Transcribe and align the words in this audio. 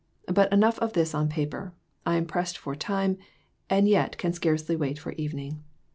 But 0.33 0.51
enough 0.51 0.79
of 0.79 0.93
this 0.93 1.13
on 1.13 1.29
paper; 1.29 1.75
I 2.07 2.15
am 2.15 2.25
pressed 2.25 2.57
for 2.57 2.73
time, 2.75 3.19
and 3.69 3.87
yet 3.87 4.17
can 4.17 4.33
scarcely 4.33 4.75
wait 4.75 4.97
for 4.97 5.11
evening. 5.11 5.61